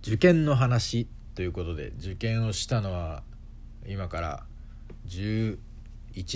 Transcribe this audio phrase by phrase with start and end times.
[0.00, 3.22] 受験の話ということで受験をしたのは
[3.86, 4.44] 今から
[5.08, 5.58] 11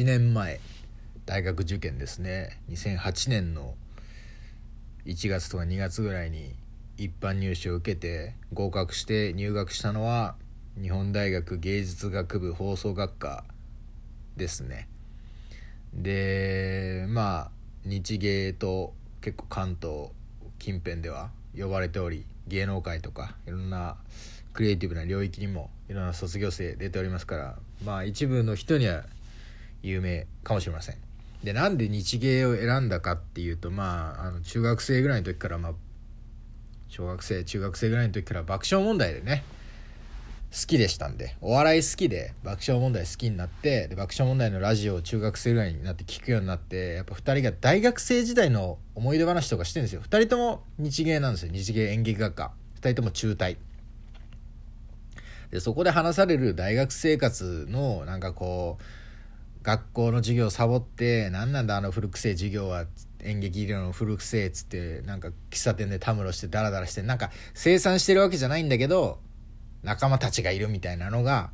[0.04, 0.60] 年前
[1.26, 2.60] 大学受験ですね。
[2.70, 3.74] 2008年の
[5.06, 6.54] 1月とか2月ぐらいに
[6.96, 10.34] 一般入試を受けて合格して入学したのは
[10.80, 13.44] 日本大学芸術学部放送学科
[14.36, 14.88] ですね。
[15.94, 17.50] でまあ
[17.84, 20.10] 日芸と結構関東
[20.58, 23.96] 近辺では呼ばれており芸能界とかいろんな
[24.52, 29.04] クリエイティブな領域にもいろんな卒業生出ておりますからまあ一部の人には
[29.82, 30.96] 有名かもしれません。
[31.42, 35.72] でなんで日芸を選んだかっていうとまああの中学生ぐらいの時からまあ
[36.88, 39.42] 小学生中学生ぐらいの時から爆笑問題でね
[40.52, 50.02] 好きでしたんでお笑い好きで爆笑問題好きになってで爆笑問題のラジオを中学生ぐらいになって聞くようになってやっぱ2人が大学生時代の思い出話とかしてるんですよ。
[50.02, 51.52] 2人とも日芸なんですよ。
[51.52, 52.52] 日芸演劇学科。
[52.80, 53.56] 2人とも中退。
[55.50, 62.84] でそこで話される大学生活のなんかこう学校の授業サボって何なんだあの古くせえ授業は
[63.20, 69.18] 演劇医療の古くせえっつってなんか喫茶店でたむろしてダラダラしてなんか生産してるわけじゃないんだけど
[69.82, 71.50] 仲間たちがいるみたいなのが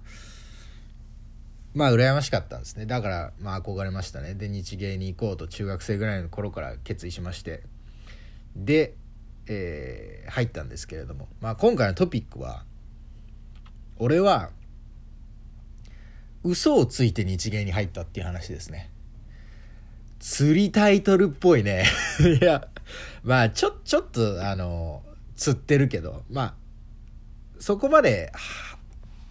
[1.74, 2.86] まあ羨ましかったんですね。
[2.86, 4.34] だからまあ憧れましたね。
[4.34, 7.62] で日芸に行こうと中学生ぐらいの頃から決意しまして。
[8.56, 8.94] で、
[9.46, 12.64] えー、入ったんですけれども、まあ、今回のトピックは
[13.98, 14.50] 俺は
[16.42, 18.90] 嘘をついて日芸に入ったっていう話ですね。
[20.18, 21.84] 釣りタイトルっぽいね。
[22.40, 22.68] いや
[23.22, 25.04] まあちょちょっとあの
[25.36, 26.24] 釣ってるけど。
[26.30, 26.54] まあ
[27.60, 28.32] そこまで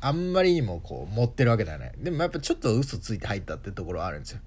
[0.02, 1.92] あんまりにもこう持ってるわけではない。
[1.98, 4.40] でもやっぱちょっと嘘ついて入ったってところはあるんですよ。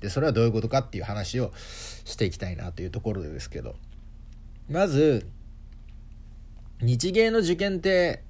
[0.00, 3.76] でそれはどういうことかっていう話をしていきたいなというところですけど。
[4.68, 5.26] まず
[6.80, 8.22] 日芸の受験って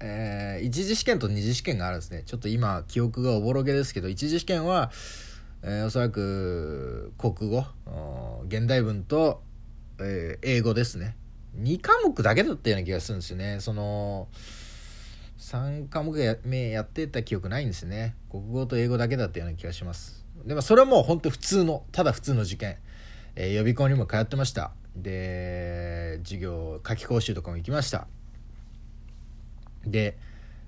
[0.00, 2.22] えー、一次試験と二次試験があるんですね。
[2.24, 4.90] ちょっと今記憶がおぼろげですけど一次試験は、
[5.62, 7.66] えー、おそらく国語
[8.48, 9.42] 現代文と、
[10.00, 11.16] えー、英語ですね。
[11.56, 13.58] 2科目だけだったような気がするんですよね。
[13.60, 14.28] その
[15.38, 18.14] 3科目目やってた記憶ないんですね。
[18.30, 20.24] 国語と英語だけだったような気がします。
[20.44, 22.76] でもそれはもう本当普通のただ普通の受験、
[23.36, 24.72] えー、予備校にも通ってました。
[24.96, 28.06] で授業夏期講習とかも行きました。
[29.84, 30.18] で、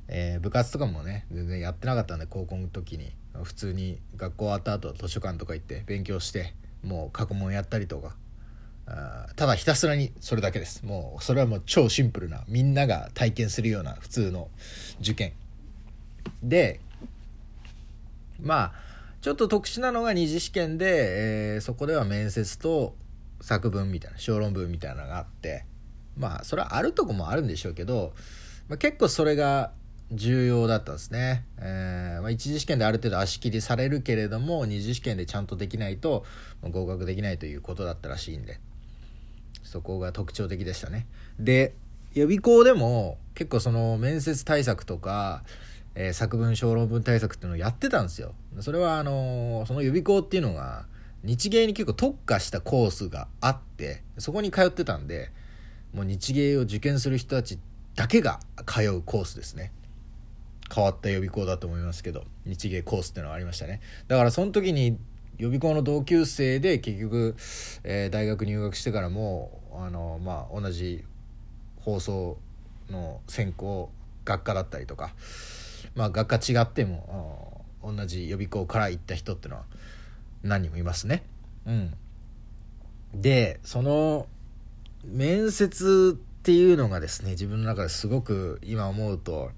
[0.09, 3.13] えー、部活とかもね全然やってなかったんで高校の時に。
[3.45, 6.55] 普通に学校終わった後図書館とか行って勉強して
[6.85, 8.15] もう過去問やったりとか。
[9.37, 10.85] ただひたすらにそれだけです。
[10.85, 14.49] もうそれはもう超シンプルなみんなが体験するような普通の
[15.01, 15.33] 受験。
[16.43, 16.81] で
[18.41, 18.73] まあ
[19.21, 22.95] ちょっと特殊なのが二次試験で、えー、そこでは面接と
[23.41, 25.65] 作文みたいな小論文みたいなのがあって
[26.17, 28.13] まあそれはあるとこもあるんでしょうけど、
[28.69, 29.73] まあ、結構それが
[30.11, 36.25] 重要だったんですね、えーまあ、一次試験である程度足切りされるけれども二次試験でちゃんとできないと
[36.63, 38.61] 合格できないということだったらしいんで。
[39.73, 41.07] そこが特徴的でしたね。
[41.39, 41.75] で
[42.13, 45.45] 予備校でも結構その面接対策とか、
[45.95, 48.35] えー、作文小論文対策っていうのをやってたんですよ。
[48.61, 50.85] それはあのー、その予備校っていうのが
[51.25, 55.31] 日芸に結構特化したコースがあってそこに通ってたんで
[55.95, 57.59] もう日芸を受験する人たち
[57.95, 59.73] だけが通うコースですね。
[60.75, 63.81] 変わった予備校だと思いますけど日芸コースっていうのがありましたね。
[64.09, 64.99] だからその時に
[65.39, 67.35] 予備校の同級生で結局、
[67.85, 71.05] えー、大学入学してからもあの、まあ、同じ
[71.81, 72.39] 放送
[72.91, 73.91] の専攻
[74.25, 75.13] 学科だったりとか、
[75.95, 79.65] まあ、学科違っても同じ予備校から行った人ってのは
[80.43, 81.23] 何人もいますね。
[81.67, 81.95] うん、
[83.15, 84.27] でその
[85.05, 89.51] 面接っていうのがですね自分の中ですごく今思うと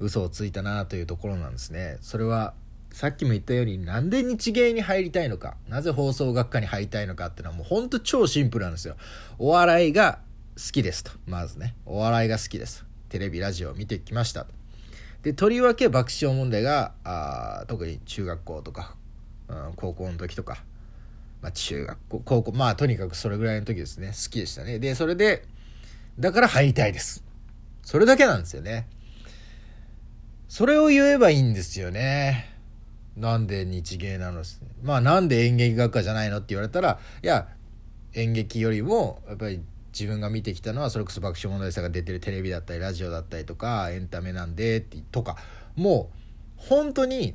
[0.00, 1.98] 嘘をついたなというところなんですね。
[2.00, 2.54] それは
[2.92, 8.96] さっきも言ったようになんで日芸に入りたいのかなぜ放送学科に入りたいのかっていうのはもうほんと超シンプルなんですよ。
[9.38, 10.20] お笑いが
[10.56, 11.74] 好きですとまずね。
[11.86, 14.46] お笑いが好きですテレビラジオを見てきました
[15.22, 18.94] でとりわけ爆笑問題があ特に中学校とか、
[19.48, 20.62] うん、高校の時とか、
[21.42, 24.08] まあ、中学校高校まあとにかくそれぐらいの時ですね。
[24.08, 24.78] 好きでしたね。
[24.78, 25.44] でそれで
[26.18, 27.24] だから入りたいです。
[27.82, 28.88] それだけなんですよね。
[30.48, 32.47] それを言えばいいんですよね。
[33.18, 34.42] なんで日芸なの？
[34.82, 37.48] まあなんで演劇学科じゃないのって言われたらいや
[38.14, 39.60] 演劇よりもやっぱり
[39.92, 44.80] 自分が見てきたのはそれこそ爆笑問題さんが出てるテレビだったりラジオだったりとかエンタメなんで
[45.10, 45.36] とか。
[45.76, 46.16] もう
[46.56, 47.34] 本当に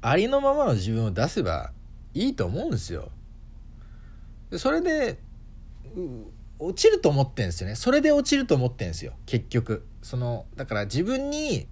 [0.00, 1.72] ありのままの自分を出せば
[2.14, 3.10] いいと思うんですよ。
[4.56, 5.18] それで
[6.58, 7.74] 落ちると思ってんですよね。
[7.74, 9.12] それで落ちると思ってんですよ。
[9.26, 9.86] 結局。
[10.00, 11.68] そのだから自分に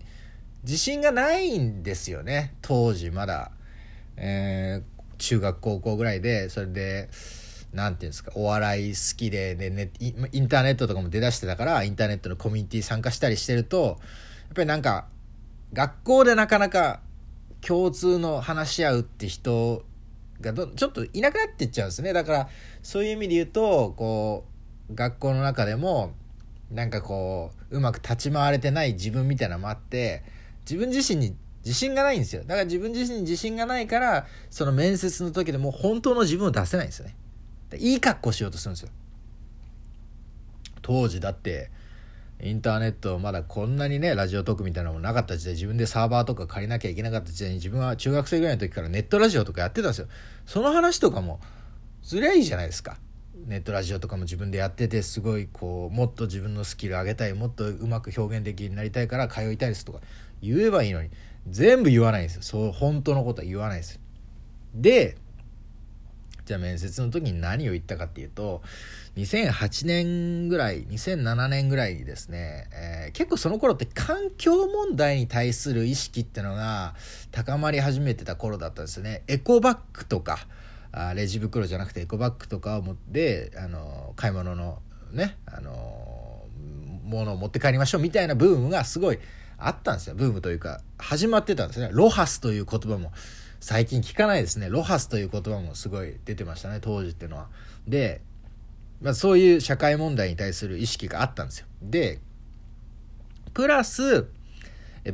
[0.62, 2.54] 自信がないんですよね。
[2.62, 3.52] 当時まだ、
[4.16, 7.08] えー、中学高校ぐらいでそれで
[7.72, 13.96] 何て言うんですかお笑い好きでで、ね、インターネットとかも出だしてたからインターネットのコミュニティ参加したりしてるとやっ
[14.54, 15.06] ぱりなんか
[15.72, 17.00] 学校でなかなか
[17.60, 19.84] 共通の話し合うって人
[20.40, 22.12] がどちょっといなくなっていっちゃうんですね。
[22.12, 22.48] だから
[22.82, 24.44] そういう意味で言うとこ
[24.90, 26.12] う学校の中でも
[26.70, 30.22] なんかこううまく立ち回れてない自分みたいなのもあって
[30.68, 31.34] 自分自身に
[31.64, 32.42] 自信がないんですよ。
[32.42, 37.16] だから自分自身に自信がないからその面接の時でも本当の自分を出せないんですよね。
[37.78, 38.90] いい格好しようとするんですよ。
[40.82, 41.70] 当時だって
[42.40, 50.06] インターネットまだこんなにねラジオトークみたいなのもなかった時代自分でサーバーとか借りなきゃいけなかった時代に自分は中学生ぐらいの時からネットラジオとかやってたんですよ。
[50.46, 51.40] その話とかも
[52.02, 52.96] ずりゃいいじゃないですか。
[53.46, 60.00] ネットラジオとかも自分でやっててすごいこうもっと自分のスキル上げたいもっとうまく表現できるようになりたいから通いたいですとか。
[60.42, 61.10] 言えばいいのに。
[61.50, 62.42] 全部言わないんですよ。
[62.42, 64.00] そう本当のことは言わないです
[64.74, 65.16] で
[66.44, 68.62] じゃあ面接の時に何を言ったかっていうと
[69.16, 76.94] 2008年ぐらい2007年ぐらいにですね、えー、結構その頃って環境問題に対する意識ってのが
[77.32, 79.24] 高まり始めてた頃だったんですよね。
[79.26, 80.38] エコバッグとか
[80.92, 84.78] あレジ袋じゃなくてエコバッグとかを持ってあの買い物の
[85.12, 86.46] ねあの
[87.04, 89.18] ものを持って帰りましょうみたいなブームがすごい
[89.58, 90.80] あったんですよブームというか。
[90.98, 91.90] 始まってたんですね。
[91.92, 93.12] ロハスという言葉も。
[93.60, 94.68] 最近聞かないですね。
[94.68, 97.48] ロハスという言葉もすごい出てましたね当時っていうのは。
[97.86, 98.20] で、
[99.02, 101.66] まあ、そういう社会問題に対する意識があったんですよ。
[101.82, 102.20] で
[103.54, 104.28] プラス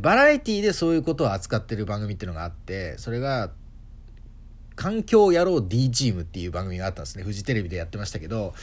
[0.00, 3.50] バラエティでそういうことを扱ってる番組っていうのがあってそれが
[4.76, 7.24] 環境野郎 D チームっていう番組があったんですね。
[7.24, 8.54] フジテレビでやってましたけど、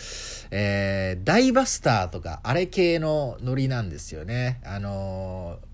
[0.52, 4.60] えー、ダイバスターとか、あれ系のノリなんですよね。
[4.66, 5.71] あのー、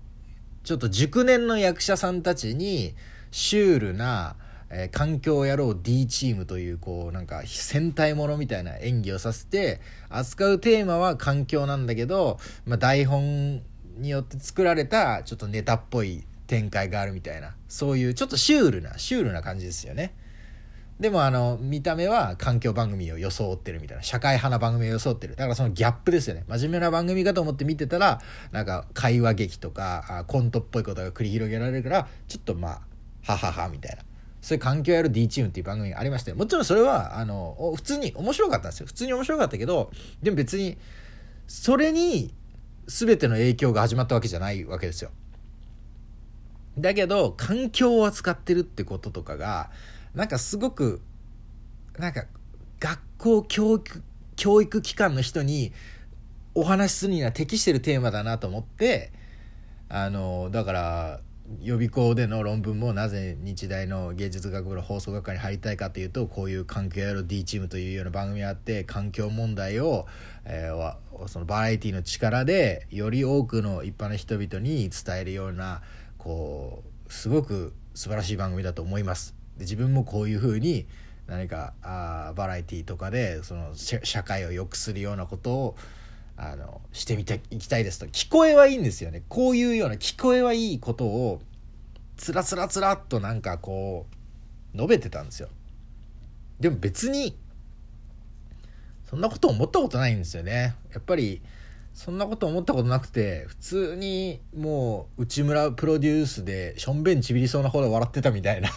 [0.68, 2.94] ちょっと熟年の役者さんたちに、
[3.30, 4.36] シュールな、
[4.68, 9.80] えー、環境野郎 D チームという、こう、なんか、戦隊ものみたいな演技をさせて、
[10.10, 13.62] 扱うテーマは環境なんだけど、まあ、台本
[13.96, 20.14] によって作られた、ちょっとネタっぽい展開があるみたいな、そういうちょっとシュールな、シュールな感じですよね。
[21.00, 25.36] でもあの見た目は環境番組を装ってるみたいな社会派な番組を装ってる。
[25.36, 26.44] だからそのギャップですよね。
[26.48, 32.80] 真面目な番組かと思って見てたらなんか会話劇とかコントっぽいことが繰り広げられるからちょっとま
[33.26, 34.02] あはははみたいな。
[34.40, 36.32] そういう環境やる D チームっていう番組がありまして。
[36.32, 38.86] もちろんそれはあの普通に面白かったんですよ。
[38.86, 39.92] 普通に面白かったけど
[40.22, 40.78] でも別に
[41.46, 42.34] それに
[42.88, 45.10] 全ての影響が始まったわけじゃないわけですよ。
[46.76, 49.70] だけど環境を扱ってるってこととかが
[50.14, 51.00] なんかすごく
[51.98, 52.24] なんか
[52.80, 54.02] 学校教育
[54.36, 55.72] 教育機関の人に
[56.54, 59.12] お話しするには適してるテーマだなと思って
[59.88, 61.20] あのだから
[61.62, 70.06] 予備校での論文もなぜ日大の芸術学部の放送学科に入りたいかというとこういう環境やる D チームというような番組があって環境問題を、
[70.44, 75.80] えー、そのバラエティの力でより多くの一般の人々に伝えるような
[76.18, 79.37] こうすごく素晴らしい番組だと思います。
[79.58, 80.86] で自分もこういうふうに
[81.26, 85.76] 何かあバラエティーとかでその社会を良くするようなことを
[86.36, 88.06] あのしてみていきたいですと。
[88.06, 89.22] 聞こえはいいんですよね。
[89.28, 91.42] こういうような聞こえはいいことを
[92.16, 94.06] つらつらつらっとなんかこ
[94.74, 95.48] う述べてたんですよ。
[96.60, 97.36] でも別に
[99.10, 100.76] そんなこと思ったことないんですよね。
[100.92, 101.42] やっぱり
[101.92, 108.70] そんなこと思ったことなくて普通にもう内村プロデュースでしょんべんちびりそうなほど笑ってたみたいな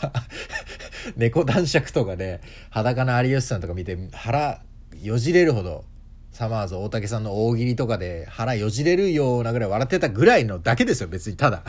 [1.18, 4.64] 猫男爵とかで裸の有吉さんとか見て腹
[5.02, 5.86] よじれるほど
[6.32, 11.64] サマーズ大竹さんの大喜利とかで腹よじれるようなぐらい笑ってたぐらいのだけですよ別にただ。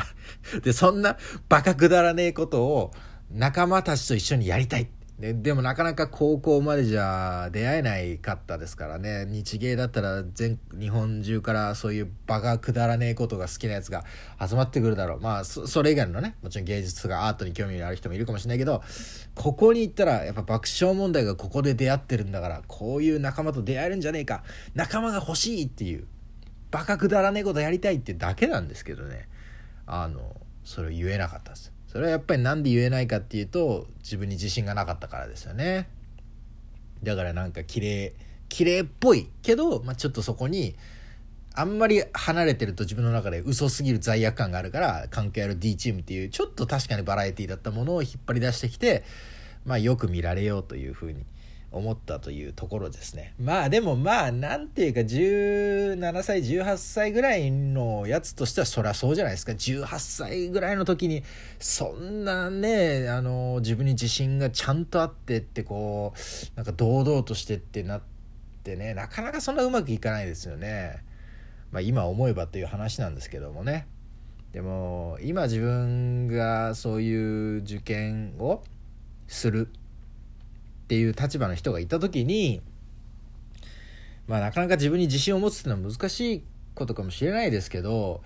[0.62, 1.18] でそんな
[1.49, 2.92] バカくだらねえことを
[3.30, 4.88] 仲間たちと一緒にやりたい。
[5.23, 9.25] ででもなかなか高校までじゃ出会えないかったですからね。
[9.29, 14.02] 日芸だったら全日本中からそういう場がくだらねえことが好きなやつが
[14.45, 15.21] 集まってくるだろう。
[15.21, 18.83] まあそれ以外のねもちろん芸術とかアートに興味のある人もいるかもしれないけど
[19.37, 24.43] ここに行ったらやっぱ爆笑問題がここで出会ってるんだからこういう仲間と出会えるんじゃねえか。
[24.75, 26.09] 仲間が欲しいっていう
[26.73, 29.29] バカくだらねえことやりたいってだけなんですけどね。
[29.87, 31.72] あのそれを言えなかったです。
[31.92, 35.90] それはやっぱり何で言えないかっていうと自分に自信がなかったからですよね。
[37.02, 38.14] だからなんか綺麗
[38.49, 40.75] 綺麗っぽいけど、まあ、ちょっとそこに
[41.54, 49.04] あんまり離れてると自分の中で嘘すぎる罪悪感があるから関係ある D チームっていうちょっと確かにバラエティだったものを引っ張り出してきて、
[49.66, 51.26] まあ、よく見られようというふうに
[51.73, 53.35] 思ったというところですね。
[53.41, 59.52] まあでもまあなんていうか17歳18歳ぐらいのやつとしてはそりゃそうじゃないですか。
[59.52, 61.23] 18歳ぐらいの時に
[61.59, 68.02] そんなねあの自分に自信がちゃんとあってってこうなんか堂々としてってなっ
[68.62, 71.02] てねなかなかそんなうまくいかないですよね。
[71.71, 73.87] まあ、今思えばという話なんですけどもね。
[74.52, 78.62] でも今自分がそういう受験を
[79.26, 79.73] する。
[80.92, 82.61] っていう立場の人がいた時に
[84.26, 86.44] まあなかなか自分に自信を持つっていうのは難しい
[86.75, 88.20] ことかもしれないですけど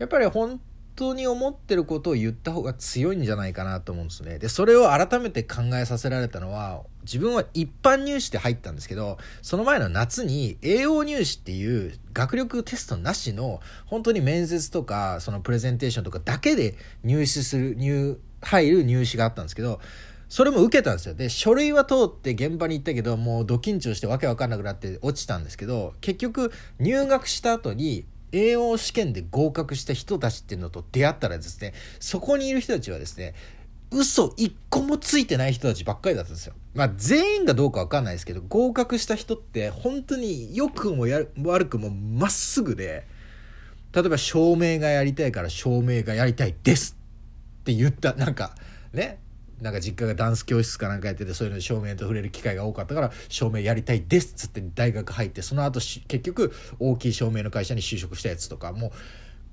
[0.00, 0.60] やっぱり本
[0.96, 4.38] 当に思ってることを言った方が強いんじゃないかなと思うんですね。
[4.38, 19.80] で、それを改めて考えさせられたのは、自分は一般入試で入ったんですけど、その前の夏に栄養入試っていう学力テストなしの、本当に面接とか、そのプレゼンテーションとかだけで入試する、入、入る入試があったんですけど、
[20.30, 21.14] それも受けたんですよ。
[21.14, 33.34] で、書類は通って現場に行ったけど、もうド緊張してわけわかんなくなって落ちたんですけど、結局入学した後に、栄養試験で合格した人たちっていうのと出会ったらですね、そこにいる人たちはですね、
[33.90, 36.54] 嘘一個もついてない人たちばっかりだったんですよ。
[36.74, 43.04] まあ全員がどうかわかんないですけど、合格した人って本当に良くもや悪くもまっすぐで、
[43.92, 46.96] 例えば証明がやりたいから証明がやりたいです
[47.62, 48.54] って言った、なんか
[48.92, 49.18] ね、
[49.60, 58.92] なんか実家がダンス教室かなんかやっててそういうので照明と触れる機会が多かったから照明やりたいですっつって大学入ってその後結局大きい照明の会社に就職したやつとかも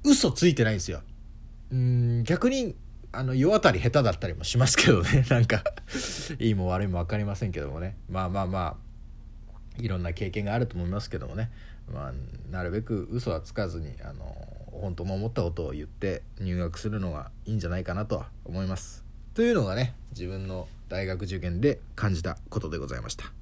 [0.04, 1.02] う嘘ついてないんですよ。
[1.72, 2.76] うん逆に
[3.12, 5.26] あの世当たり下手だったりもしますけどね。
[5.30, 5.64] なんか
[6.40, 7.98] いいも悪いも分かりませんけどもね。
[8.10, 8.88] まあまあまあ
[9.82, 11.52] いろんな経験があると思いますけどもね、
[11.92, 12.14] まあ、
[12.52, 14.36] なるべく嘘はつかずにあの
[14.72, 19.07] 本当も思ったことを言って入学するのがいいんじゃないかなとは思います。
[19.38, 23.37] というのがね自分の大学受験で感じたことでございました。